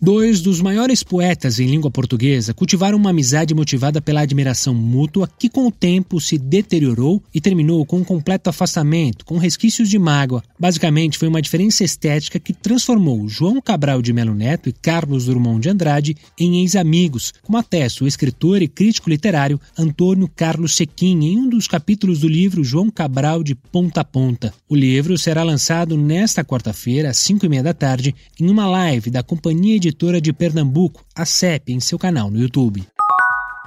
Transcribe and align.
Dois 0.00 0.40
dos 0.40 0.60
maiores 0.60 1.02
poetas 1.02 1.58
em 1.58 1.66
língua 1.66 1.90
portuguesa 1.90 2.54
cultivaram 2.54 2.96
uma 2.96 3.10
amizade 3.10 3.52
motivada 3.52 4.00
pela 4.00 4.20
admiração 4.20 4.72
mútua 4.72 5.28
que, 5.36 5.48
com 5.48 5.66
o 5.66 5.72
tempo, 5.72 6.20
se 6.20 6.38
deteriorou 6.38 7.20
e 7.34 7.40
terminou 7.40 7.84
com 7.84 7.96
um 7.98 8.04
completo 8.04 8.48
afastamento, 8.48 9.24
com 9.24 9.38
resquícios 9.38 9.88
de 9.88 9.98
mágoa. 9.98 10.40
Basicamente, 10.56 11.18
foi 11.18 11.26
uma 11.26 11.42
diferença 11.42 11.82
estética 11.82 12.38
que 12.38 12.52
transformou 12.52 13.26
João 13.28 13.60
Cabral 13.60 14.00
de 14.00 14.12
Melo 14.12 14.36
Neto 14.36 14.68
e 14.68 14.72
Carlos 14.72 15.26
Drummond 15.26 15.62
de 15.62 15.68
Andrade 15.68 16.16
em 16.38 16.60
ex-amigos, 16.60 17.34
como 17.42 17.58
atesta 17.58 18.04
o 18.04 18.06
escritor 18.06 18.62
e 18.62 18.68
crítico 18.68 19.10
literário 19.10 19.60
Antônio 19.76 20.28
Carlos 20.28 20.76
Sequim 20.76 21.24
em 21.24 21.38
um 21.40 21.48
dos 21.48 21.66
capítulos 21.66 22.20
do 22.20 22.28
livro 22.28 22.62
João 22.62 22.88
Cabral 22.88 23.42
de 23.42 23.56
Ponta 23.56 24.02
a 24.02 24.04
Ponta. 24.04 24.54
O 24.70 24.76
livro 24.76 25.16
será 25.16 25.42
lançado 25.42 25.96
nesta 25.96 26.44
quarta-feira, 26.44 27.08
às 27.08 27.16
5 27.16 27.46
e 27.46 27.48
meia 27.48 27.62
da 27.62 27.72
tarde, 27.72 28.14
em 28.38 28.50
uma 28.50 28.66
live 28.66 29.10
da 29.10 29.22
Companhia 29.22 29.76
Editora 29.76 30.20
de 30.20 30.30
Pernambuco, 30.30 31.02
a 31.14 31.24
CEP, 31.24 31.72
em 31.72 31.80
seu 31.80 31.98
canal 31.98 32.30
no 32.30 32.38
YouTube. 32.38 32.86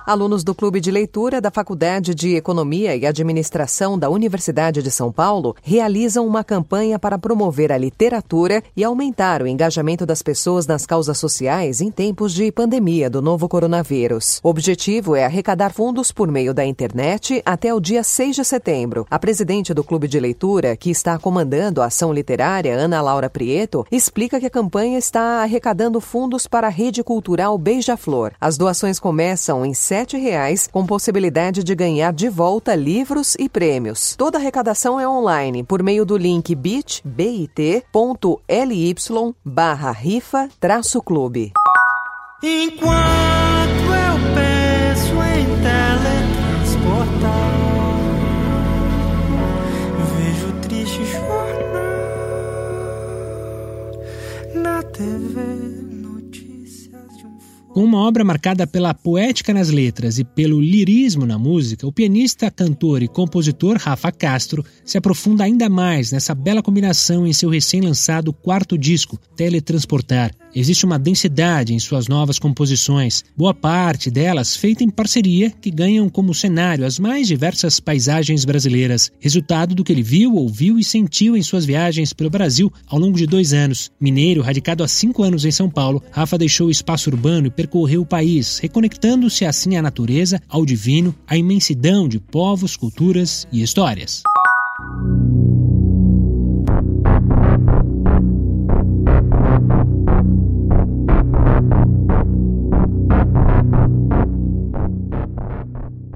Alunos 0.05 0.44
do 0.44 0.55
Clube 0.55 0.80
de 0.80 0.90
Leitura 0.90 1.40
da 1.40 1.52
Faculdade 1.52 2.16
de 2.16 2.36
Economia 2.36 2.96
e 2.96 3.05
Administração 3.05 4.00
da 4.00 4.10
Universidade 4.10 4.82
de 4.82 4.90
São 4.90 5.12
Paulo 5.12 5.55
realizam 5.62 6.26
uma 6.26 6.44
campanha 6.44 6.98
para 6.98 7.20
promover 7.20 7.72
a 7.72 7.77
literatura 7.77 8.64
e 8.76 8.84
aumentar 8.84 9.44
o 9.44 9.48
engajamento 9.48 10.04
das 10.04 10.24
pessoas 10.24 10.66
nas 10.66 10.88
causas 10.88 11.20
sociais 11.20 11.82
em 11.82 11.91
tempos 11.91 12.34
de 12.34 12.52
pandemia 12.52 13.12
do 13.12 13.22
novo 13.22 13.48
coronavírus. 13.48 14.40
O 14.44 14.50
objetivo 14.50 15.16
é 15.16 15.24
arrecadar 15.24 15.71
fundos 15.71 16.12
por 16.12 16.32
meio 16.32 16.54
da 16.54 16.65
internet 16.65 17.41
até 17.46 17.71
o 17.71 17.80
dia 17.80 18.04
6 18.04 18.38
de 18.38 18.43
setembro. 18.43 19.05
A 19.10 19.20
presidente 19.20 19.71
do 19.71 19.84
Clube 19.84 20.08
de 20.08 20.20
Leitura, 20.20 20.76
que 20.76 20.90
está 20.90 21.20
comandando 21.20 21.80
a 21.80 21.86
ação 21.86 22.12
literária, 22.12 22.74
Ana 22.74 23.02
Laura 23.02 23.30
Prieto, 23.30 23.86
explica 23.91 24.40
que 24.40 24.48
a 24.48 24.52
campanha 24.52 24.98
está 24.98 25.43
arrecadando 25.43 26.02
fundos 26.02 26.48
para 26.48 26.68
a 26.68 26.71
rede 26.71 27.04
cultural 27.04 27.55
Beija-Flor. 27.58 28.32
As 28.41 28.58
doações 28.58 28.99
começam 28.99 29.63
em 29.63 29.76
R$ 29.91 30.17
reais, 30.17 30.67
com 30.71 30.85
possibilidade 30.85 31.63
de 31.63 31.75
ganhar 31.75 32.13
de 32.13 32.29
volta 32.29 32.73
livros 32.73 33.35
e 33.37 33.49
prêmios. 33.49 34.15
Toda 34.15 34.37
arrecadação 34.37 34.99
é 34.99 35.07
online 35.07 35.63
por 35.63 35.84
meio 35.84 36.05
do 36.05 36.17
link 36.17 36.55
bit.ly 36.55 37.01
barra 39.43 39.91
rifa 39.91 40.49
traço 40.59 41.01
clube. 41.01 41.51
Enquanto 42.43 43.85
eu 43.85 44.15
penso 44.34 45.13
em 45.13 45.45
teletransportar, 45.62 47.51
vejo 50.17 50.51
triste 50.62 51.05
jornal 51.05 51.51
na 54.55 54.81
TV. 54.84 55.90
Com 57.74 57.86
uma 57.86 58.00
obra 58.00 58.22
marcada 58.22 58.68
pela 58.68 58.94
poética 58.94 59.54
nas 59.54 59.70
letras 59.70 60.20
e 60.20 60.26
pelo 60.26 60.60
lirismo 60.60 61.26
na 61.26 61.40
música, 61.40 61.88
o 61.88 61.91
pianista, 61.91 62.52
cantor 62.52 63.02
e 63.02 63.08
compositor 63.08 63.77
Rafa 63.77 64.12
Castro 64.12 64.66
se 64.84 64.97
aprofunda 64.97 65.46
ainda 65.46 65.69
mais 65.69 66.12
nessa 66.12 66.36
bela 66.36 66.62
combinação 66.62 67.25
em 67.25 67.31
seu 67.31 67.50
recém-lançado 67.50 68.34
quarto 68.34 68.78
disco, 68.78 69.18
Teletransportar. 69.38 70.34
Existe 70.53 70.86
uma 70.86 71.00
densidade 71.00 71.74
em 71.74 71.80
suas 71.80 72.09
novas 72.09 72.38
composições, 72.38 73.24
boa 73.38 73.53
parte 73.53 74.12
delas 74.12 74.53
feita 74.53 74.84
em 74.84 74.90
parceria, 74.90 75.50
que 75.50 75.72
ganham 75.72 76.09
como 76.09 76.34
cenário 76.34 76.86
as 76.86 77.00
mais 77.00 77.25
diversas 77.25 77.80
paisagens 77.80 78.44
brasileiras, 78.44 79.09
resultado 79.18 79.74
do 79.74 79.81
que 79.81 79.94
ele 79.94 80.04
viu, 80.04 80.36
ouviu 80.36 80.78
e 80.78 80.84
sentiu 80.84 81.38
em 81.38 81.42
suas 81.42 81.64
viagens 81.64 82.12
pelo 82.12 82.30
Brasil 82.30 82.72
ao 82.86 83.00
longo 83.00 83.18
de 83.18 83.26
dois 83.26 83.54
anos. 83.54 83.90
Mineiro, 83.98 84.42
radicado 84.42 84.84
há 84.84 84.90
cinco 84.90 85.24
anos 85.24 85.46
em 85.46 85.52
São 85.52 85.70
Paulo, 85.70 86.04
Rafa 86.12 86.38
deixou 86.38 86.68
o 86.68 86.72
espaço 86.72 87.10
urbano 87.10 87.48
e 87.48 87.52
percorreu 87.62 88.02
o 88.02 88.06
país, 88.06 88.58
reconectando-se 88.58 89.46
assim 89.46 89.76
à 89.76 89.82
natureza, 89.84 90.42
ao 90.50 90.66
divino, 90.66 91.14
à 91.28 91.38
imensidão 91.38 92.08
de 92.08 92.20
povos, 92.20 92.76
culturas 92.76 93.48
e 93.52 93.62
histórias. 93.62 94.24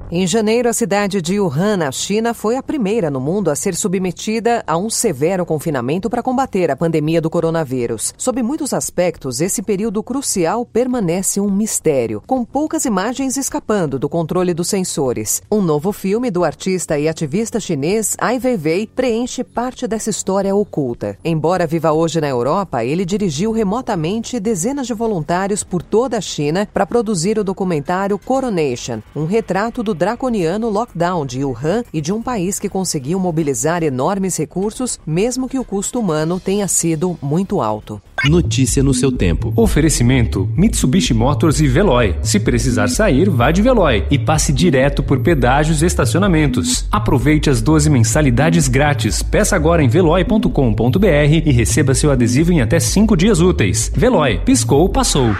Em 0.08 0.24
janeiro, 0.24 0.68
a 0.68 0.72
cidade 0.72 1.20
de 1.20 1.40
Wuhan, 1.40 1.78
na 1.78 1.90
China, 1.90 2.32
foi 2.32 2.54
a 2.54 2.62
primeira 2.62 3.10
no 3.10 3.18
mundo 3.18 3.50
a 3.50 3.56
ser 3.56 3.74
submetida 3.74 4.62
a 4.64 4.76
um 4.76 4.88
severo 4.88 5.44
confinamento 5.44 6.08
para 6.08 6.22
combater 6.22 6.70
a 6.70 6.76
pandemia 6.76 7.20
do 7.20 7.28
coronavírus. 7.28 8.14
Sob 8.16 8.40
muitos 8.40 8.72
aspectos, 8.72 9.40
esse 9.40 9.62
período 9.62 10.04
crucial 10.04 10.64
permanece 10.64 11.40
um 11.40 11.50
mistério, 11.50 12.22
com 12.24 12.44
poucas 12.44 12.84
imagens 12.84 13.36
escapando 13.36 13.98
do 13.98 14.08
controle 14.08 14.54
dos 14.54 14.68
sensores. 14.68 15.42
Um 15.50 15.60
novo 15.60 15.90
filme 15.92 16.30
do 16.30 16.44
artista 16.44 16.96
e 16.96 17.08
ativista 17.08 17.58
chinês 17.58 18.16
Ai 18.20 18.38
Weiwei 18.38 18.86
preenche 18.86 19.42
parte 19.42 19.88
dessa 19.88 20.10
história 20.10 20.54
oculta. 20.54 21.18
Embora 21.24 21.66
viva 21.66 21.90
hoje 21.90 22.20
na 22.20 22.28
Europa, 22.28 22.84
ele 22.84 23.04
dirigiu 23.04 23.50
remotamente 23.50 24.38
dezenas 24.38 24.86
de 24.86 24.94
voluntários 24.94 25.64
por 25.64 25.82
toda 25.82 26.16
a 26.16 26.20
China 26.20 26.68
para 26.72 26.86
produzir 26.86 27.40
o 27.40 27.44
documentário 27.44 28.16
Coronation, 28.16 29.00
um 29.12 29.24
retrato 29.24 29.82
do 29.82 29.95
draconiano 29.96 30.70
lockdown 30.70 31.26
de 31.26 31.44
Wuhan 31.44 31.82
e 31.92 32.00
de 32.00 32.12
um 32.12 32.22
país 32.22 32.58
que 32.58 32.68
conseguiu 32.68 33.18
mobilizar 33.18 33.82
enormes 33.82 34.36
recursos, 34.36 35.00
mesmo 35.04 35.48
que 35.48 35.58
o 35.58 35.64
custo 35.64 35.98
humano 35.98 36.38
tenha 36.38 36.68
sido 36.68 37.18
muito 37.20 37.60
alto. 37.60 38.00
Notícia 38.24 38.82
no 38.82 38.94
seu 38.94 39.10
tempo. 39.10 39.52
Oferecimento: 39.56 40.48
Mitsubishi 40.56 41.14
Motors 41.14 41.60
e 41.60 41.66
Veloy. 41.66 42.16
Se 42.22 42.38
precisar 42.38 42.88
sair, 42.88 43.28
vá 43.28 43.50
de 43.50 43.62
Veloy 43.62 44.04
e 44.10 44.18
passe 44.18 44.52
direto 44.52 45.02
por 45.02 45.20
pedágios 45.20 45.82
e 45.82 45.86
estacionamentos. 45.86 46.86
Aproveite 46.90 47.50
as 47.50 47.60
12 47.60 47.90
mensalidades 47.90 48.68
grátis. 48.68 49.22
Peça 49.22 49.56
agora 49.56 49.82
em 49.82 49.88
veloy.com.br 49.88 51.06
e 51.44 51.52
receba 51.52 51.94
seu 51.94 52.10
adesivo 52.10 52.52
em 52.52 52.60
até 52.60 52.78
5 52.78 53.16
dias 53.16 53.40
úteis. 53.40 53.90
Veloy, 53.94 54.40
piscou, 54.44 54.88
passou. 54.88 55.34